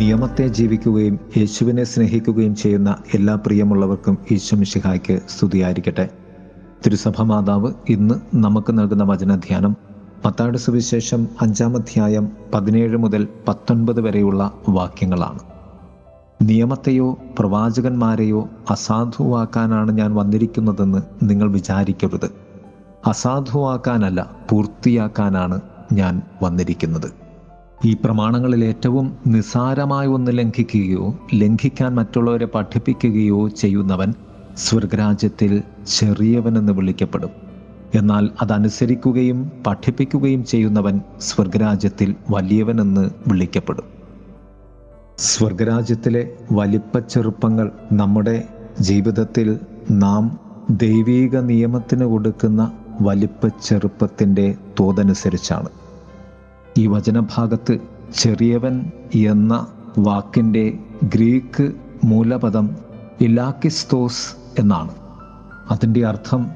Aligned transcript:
നിയമത്തെ 0.00 0.48
ജീവിക്കുകയും 0.48 1.20
യേശുവിനെ 1.36 1.84
സ്നേഹിക്കുകയും 1.84 2.56
ചെയ്യുന്ന 2.56 2.96
എല്ലാ 3.14 3.34
പ്രിയമുള്ളവർക്കും 3.34 4.18
ഈശ്വമിഷിഹായ്ക്ക് 4.30 5.20
സ്തുതിയായിരിക്കട്ടെ. 5.28 6.08
തിരുസഭ 6.86 7.22
മാതാവ് 7.22 7.72
ഇന്ന് 7.88 8.14
നമുക്ക് 8.34 8.78
നൽകുന്ന 8.78 9.04
വചനധ്യാനം 9.04 9.76
മത്താട് 10.26 10.58
സുവിശേഷം 10.58 11.28
അഞ്ചാം 11.40 11.76
അധ്യായം 11.76 12.28
പതിനേഴ് 12.54 12.96
മുതൽ 12.96 13.28
പത്തൊൻപത് 13.48 14.00
വരെയുള്ള 14.00 14.52
വാക്യങ്ങളാണ്. 14.68 15.38
നിയമത്തെയോ 16.42 17.18
പ്രവാചകന്മാരെയോ 17.38 18.48
അസാധുവാക്കാനാണ് 18.70 19.92
ഞാൻ 19.92 20.14
വന്നിരിക്കുന്നതെന്ന് 20.14 20.98
നിങ്ങൾ 21.22 21.50
വിചാരിക്കരുത്. 21.50 22.30
അസാധുവാക്കാനല്ല 23.06 24.30
പൂർത്തിയാക്കാനാണ് 24.50 25.60
ഞാൻ 25.92 26.22
വന്നിരിക്കുന്നത്. 26.42 27.19
ഈ 27.84 27.96
പ്രമാണങ്ങളിൽ 28.04 28.64
ഏറ്റവും 28.64 29.16
നിസാരമായ 29.26 30.06
ഒന്ന് 30.06 30.38
ലംഘിക്കുകയോ 30.38 31.18
ലംഘിക്കാൻ 31.34 31.94
മറ്റുള്ളവരെ 31.94 32.46
പഠിപ്പിക്കുകയോ 32.46 33.48
ചെയ്യുന്നവൻ 33.48 34.14
സ്വർഗരാജ്യത്തിൽ 34.56 35.62
ചെറിയവനെന്ന് 35.86 36.72
വിളിക്കപ്പെടും. 36.72 37.30
എന്നാൽ 37.94 38.30
അതനുസരിക്കുകയും 38.42 39.52
പഠിപ്പിക്കുകയും 39.66 40.44
ചെയ്യുന്നവൻ 40.44 41.00
സ്വർഗരാജ്യത്തിൽ 41.20 42.14
വലിയവനെന്ന് 42.30 43.10
വിളിക്കപ്പെടും. 43.26 43.84
സ്വർഗരാജ്യത്തിലെ 45.18 46.32
വലിപ്പച്ചെറുപ്പങ്ങൾ 46.52 47.70
നമ്മുടെ 47.92 48.48
ജീവിതത്തിൽ 48.80 49.58
നാം 49.90 50.38
ദൈവീക 50.70 51.36
നിയമത്തിന് 51.40 52.04
കൊടുക്കുന്ന 52.04 52.72
വലിപ്പച്ചെറുപ്പത്തിന്റെ 53.00 54.54
തോതനുസരിച്ചാണ്. 54.80 55.68
ഈ 56.80 56.86
വചനഭാഗത്ത് 56.86 57.78
ചെറിയവൻ 58.14 58.90
എന്ന 59.14 59.66
വാക്കിന്റെ 59.98 60.78
ഗ്രീക്ക് 61.04 61.72
മൂലപദം 62.04 62.70
ഇലാക്കിസ്തോസ് 63.20 64.60
എന്നാണ്. 64.60 64.90
അതിന്റെ 65.70 66.06
അർത്ഥം 66.06 66.46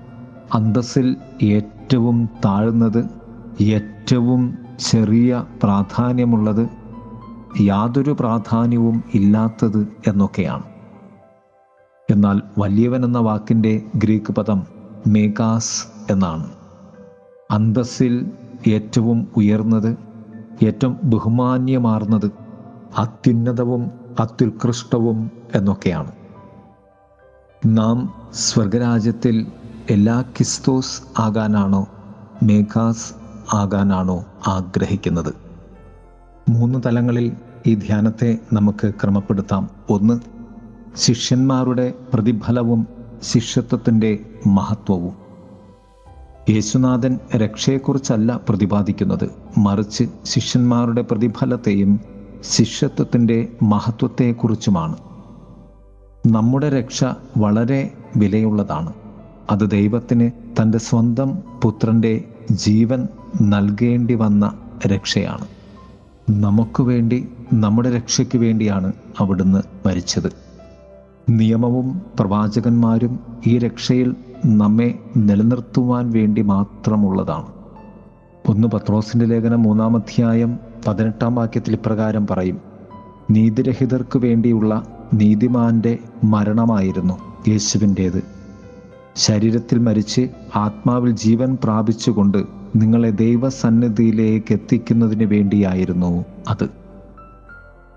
അന്തസ്സിൽ 0.54 1.16
ഏറ്റവും 1.42 2.28
താഴ്ന്നത് 2.44 3.04
ഏറ്റവും 3.62 4.58
ചെറിയ 4.78 5.44
പ്രാധാന്യമുള്ളത് 5.62 6.68
യാതൊരു 7.60 8.16
പ്രാധാന്യവും 8.20 9.04
ഇല്ലാത്തത് 9.14 9.88
എന്നൊക്കെയാണ്. 10.06 10.62
എന്നാൽ 12.12 12.42
വലിയവൻ 12.58 13.04
എന്ന 13.04 13.18
വാക്കിന്റെ 13.18 13.82
ഗ്രീക്ക് 13.96 14.32
പദം 14.32 14.62
മേഗാസ് 15.06 15.86
എന്നാണ്. 16.12 16.50
അന്തസ്സിൽ 17.50 18.30
ഏറ്റവും 18.68 19.28
ഉയർന്നത് 19.36 20.13
ഏറ്റവും 20.62 20.98
ബഹുമാന്യമാർന്നത് 21.04 22.30
അത്യുന്നതവും 22.98 23.90
അത്യുത്കൃഷ്ടവും 24.20 25.30
എന്നൊക്കെയാണ്. 25.54 26.12
നാം 27.66 28.14
സ്വർഗരാജ്യത്തിൽ 28.34 29.46
എല്ലാ 29.90 30.22
ക്രിസ്തോസ് 30.22 31.02
ആകാനാണോ 31.20 31.86
മേഘാസ് 32.42 33.14
ആകാനാണോ 33.54 34.24
ആഗ്രഹിക്കുന്നത്? 34.46 35.34
മൂന്ന് 36.48 36.78
തലങ്ങളിൽ 36.86 37.32
ഈ 37.66 37.74
ധ്യാനത്തെ 37.74 38.38
നമുക്ക് 38.52 38.92
ക്രമപ്പെടുത്താം. 39.02 39.70
ഒന്ന് 39.90 40.20
ശിഷ്യന്മാരുടെ 40.96 41.94
പ്രതിഫലവും 42.14 42.86
ശിഷ്യത്വത്തിന്റെ 43.22 44.18
മഹത്വവും. 44.46 45.23
യേശുനാഥൻ 46.50 47.18
രക്ഷയെക്കുറിച്ചല്ല 47.36 48.40
പ്രതിപാദിക്കുന്നത്. 48.48 49.30
മറിച്ച് 49.58 50.04
ശിഷ്യന്മാരുടെ 50.24 51.02
പ്രതിഫലത്തെയും 51.02 52.00
ശിഷ്യത്വത്തിന്റെ 52.42 53.48
മഹത്വത്തെക്കുറിച്ചുമാണ്. 53.62 54.96
നമ്മുടെ 56.26 56.70
രക്ഷ 56.70 57.04
വളരെ 57.36 57.92
വിലയുള്ളതാണ്. 58.16 58.92
അത് 59.50 59.70
ദൈവത്തിന് 59.70 60.30
തന്റെ 60.62 60.78
സ്വന്തം 60.78 61.38
പുത്രന്റെ 61.62 62.24
ജീവൻ 62.50 63.08
നൽകേണ്ടി 63.42 64.14
വന്ന 64.14 64.58
രക്ഷയാണ്. 64.86 65.46
നമുക്ക് 66.30 66.82
വേണ്ടി 66.82 67.28
നമ്മുടെ 67.52 67.90
രക്ഷയ്ക്ക് 67.90 68.38
വേണ്ടിയാണ് 68.38 68.92
അവിടുന്ന് 69.20 69.88
മരിച്ചത്. 69.88 70.32
നിയമവും 71.28 72.02
പ്രവാചകന്മാരും 72.20 73.20
ഈ 73.46 73.58
രക്ഷയിൽ 73.58 74.14
നമ്മെ 74.44 74.98
നിലനിർത്തുവാൻ 75.16 76.10
വേണ്ടി 76.10 76.42
മാത്രമുള്ളതാണ്. 76.42 77.46
ഒന്ന് 78.48 78.68
പത്രോസിന്റെ 78.68 79.26
ലേഖനം 79.26 79.62
മൂന്നാമധ്യായം 79.62 80.58
പതിനെട്ടാം 80.88 81.34
വാക്യത്തിൽ 81.34 81.72
ഇപ്രകാരം 81.72 82.26
പറയും. 82.26 82.60
നീതിരഹിതർക്ക് 83.30 84.18
വേണ്ടിയുള്ള 84.18 84.86
നീതിമാന്റെ 85.14 85.98
മരണമായിരുന്നു 86.24 87.18
യേശുവിന്റേത്. 87.48 88.24
ശരീരത്തിൽ 89.16 89.78
മരിച്ച് 89.78 90.28
ആത്മാവിൽ 90.56 91.10
ജീവൻ 91.10 91.58
പ്രാപിച്ചുകൊണ്ട് 91.64 92.44
നിങ്ങളെ 92.76 93.10
ദൈവസന്നിധിയിലേക്ക് 93.10 94.52
എത്തിക്കുന്നതിന് 94.52 95.24
വേണ്ടിയായിരുന്നു 95.24 96.24
അത്. 96.48 96.68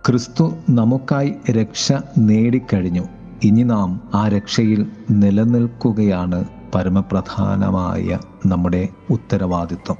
ക്രിസ്തു 0.05 0.53
നമുക്കായി 0.69 1.33
രക്ഷ 1.51 1.93
നേടിക്കഴിഞ്ഞു. 2.17 3.16
ഇനി 3.43 3.63
നാം 3.63 4.01
ആ 4.13 4.27
രക്ഷയിൽ 4.27 4.91
നിലനിൽക്കുകയാണ് 5.11 6.45
പരമപ്രധാനമായ 6.75 8.19
നമ്മുടെ 8.45 8.89
ഉത്തരവാദിത്വം. 9.09 9.95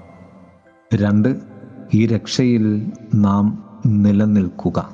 രണ്ട് 0.96 1.36
ഈ 1.94 2.06
രക്ഷയിൽ 2.08 2.92
നാം 3.16 3.64
നിലനിൽക്കുക. 3.86 4.90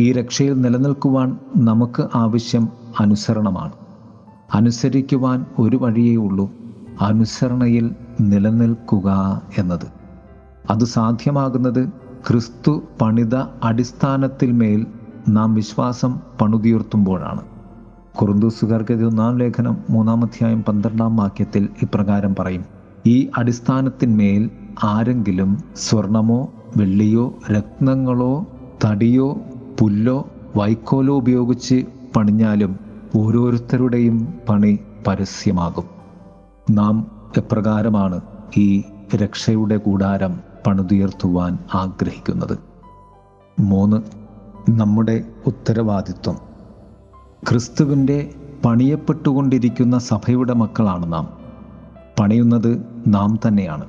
ഈ 0.00 0.12
രക്ഷയിൽ 0.12 0.60
നിലനിൽക്കുവാൻ 0.60 1.38
നമുക്ക് 1.56 2.08
ആവശ്യം 2.14 2.68
അനുസരണമാണ്. 3.00 3.72
അനുസരിക്കുവാൻ 4.54 5.46
ഒരു 5.58 5.76
വഴിയേ 5.76 6.16
ഉള്ളൂ 6.16 6.52
അനുസരണയിൽ 7.00 7.90
നിലനിൽക്കുക 8.20 9.40
എന്നത്. 9.58 9.86
അത് 10.70 10.84
സാധ്യമാകുന്നത് 10.84 11.88
ക്രിസ്തു 12.28 12.82
പണിത 13.00 13.34
അടിസ്ഥാനത്തിൽ 13.62 14.52
മേൽ 14.52 14.86
നാം 15.28 15.54
വിശ്വാസം 15.54 16.20
പണുതീർത്തുമ്പോഴാണ്. 16.40 17.40
കുറുന്തൂസുകാർക്ക് 18.20 18.94
ഒന്നാം 18.94 19.38
ലേഖനം 19.38 19.76
മൂന്നാം 19.90 20.24
അധ്യായം 20.24 20.62
പന്ത്രണ്ടാം 20.62 21.16
വാക്യത്തിൽ 21.16 21.68
ഇപ്രകാരം 21.82 22.34
പറയും. 22.38 22.64
ഈ 23.06 23.28
അടിസ്ഥാനത്തിന്മേൽ 23.38 24.50
ആരെങ്കിലും 24.84 25.58
സ്വർണമോ 25.76 26.48
വെള്ളിയോ 26.76 27.34
രത്നങ്ങളോ 27.52 28.46
തടിയോ 28.84 29.38
പുല്ലോ 29.80 30.28
വൈക്കോലോ 30.56 31.16
ഉപയോഗിച്ച് 31.16 31.84
പണിഞ്ഞാലും 32.16 32.76
ഓരോരുത്തരുടെയും 33.16 34.34
പണി 34.48 34.78
പരസ്യമാകും. 35.06 35.84
നാം 36.70 37.10
എപ്രകാരമാണ് 37.36 38.20
ഈ 38.56 38.82
രക്ഷയുടെ 39.16 39.76
കൂടാരം 39.76 40.40
പണിതുയർത്തുവാൻ 40.66 41.58
ആഗ്രഹിക്കുന്നത്? 41.74 42.58
മൂന്ന് 43.60 44.27
നമ്മുടെ 44.68 45.24
ഉത്തരവാദിത്വം. 45.46 46.38
ക്രിസ്തുവിന്റെ 47.50 48.30
പണിയപ്പെട്ടുകൊണ്ടിരിക്കുന്ന 48.64 49.98
സഭയുടെ 49.98 50.54
മക്കളാണ് 50.54 51.12
നാം. 51.12 51.28
പണിയുന്നത് 52.20 52.84
നാം 53.06 53.38
തന്നെയാണ്. 53.46 53.84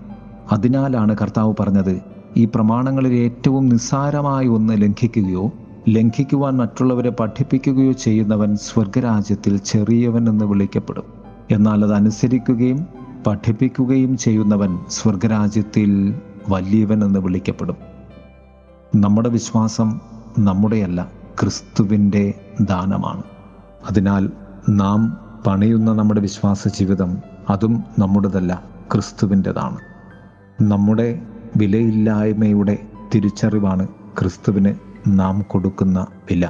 അതിനാലാണ് 0.52 1.18
കർത്താവ് 1.22 1.54
പറഞ്ഞത് 1.60 2.02
ഈ 2.38 2.46
പ്രമാണങ്ങളിൽ 2.46 3.14
ഏറ്റവും 3.14 3.70
നിസ്സാരമായ 3.70 4.48
ഒന്ന് 4.48 4.82
ലംഘിക്കുകയോ 4.82 5.52
ലംഘിക്കുവാൻ 5.90 6.58
മറ്റുള്ളവരെ 6.58 7.10
പഠിപ്പിക്കുകയോ 7.10 7.92
ചെയ്യുന്നവൻ 7.92 8.56
സ്വർഗരാജ്യത്തിൽ 8.56 9.58
ചെറിയവൻ 9.58 10.30
എന്ന് 10.30 10.46
വിളിക്കപ്പെടും. 10.46 11.04
എന്നാൽ 11.52 11.84
അത് 11.84 11.94
അനുസരിക്കുകയും 11.94 12.88
പഠിപ്പിക്കുകയും 13.28 14.18
ചെയ്യുന്നവൻ 14.18 14.80
സ്വർഗരാജ്യത്തിൽ 14.90 16.20
വലിയവൻ 16.50 17.04
എന്ന് 17.04 17.20
വിളിക്കപ്പെടും. 17.20 17.76
നമ്മുടെ 18.96 19.30
വിശ്വാസം 19.30 20.09
നമ്മുടെയല്ല 20.40 21.12
ക്രിസ്തുവിന്റെ 21.42 22.34
ദാനമാണ്. 22.62 23.24
അതിനാൽ 23.90 24.30
നാം 24.70 25.18
പണിയുന്ന 25.48 25.94
നമ്മുടെ 25.94 26.22
വിശ്വാസ 26.22 26.68
ജീവിതം 26.68 27.18
അതും 27.50 27.84
നമ്മുടേതല്ല 28.00 28.64
ക്രിസ്തുവിന്റെതാണ്. 28.94 29.78
നമ്മുടെ 30.62 31.22
വിലയില്ലായ്മയുടെ 31.58 32.78
തിരിച്ചറിവാണ് 33.16 33.88
ക്രിസ്തുവിന് 33.88 34.76
നാം 35.08 35.42
കൊടുക്കുന്ന 35.42 36.08
വില. 36.32 36.50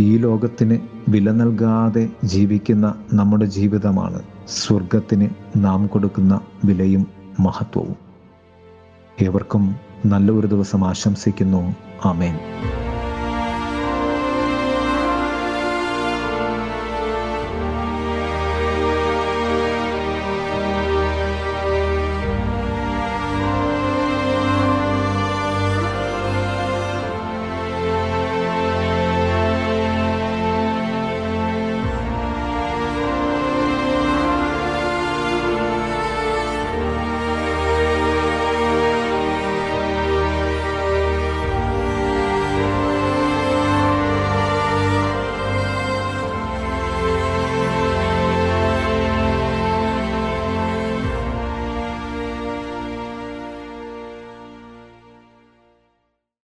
ഈ 0.00 0.16
ലോകത്തിന് 0.16 0.78
വില 1.08 1.30
നൽകാതെ 1.30 2.10
ജീവിക്കുന്ന 2.24 2.94
നമ്മുടെ 3.12 3.44
ജീവിതമാണ് 3.44 4.22
സ്വർഗത്തിന് 4.48 5.28
നാം 5.56 5.86
കൊടുക്കുന്ന 5.86 6.40
വിലയും 6.64 7.06
മഹത്വവും. 7.40 7.96
ഏവർക്കും 9.22 9.76
നല്ലൊരു 10.06 10.46
ദിവസം 10.46 10.88
ആശംസിക്കുന്നു. 10.88 11.87
Amen. 12.00 12.87